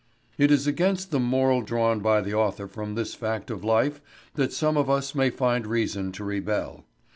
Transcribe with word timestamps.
It 0.39 0.49
is 0.49 0.65
against 0.65 1.11
the 1.11 1.19
moral 1.19 1.61
drawn 1.61 1.99
by 1.99 2.21
the 2.21 2.33
author 2.33 2.67
from 2.67 2.95
this 2.95 3.13
fact 3.13 3.51
of 3.51 3.63
life 3.63 4.01
that 4.33 4.51
some 4.51 4.75
of 4.75 4.89
us 4.89 5.13
may 5.13 5.29
find 5.29 5.67
reason 5.67 6.11
to 6.13 6.23
rebel. 6.23 6.85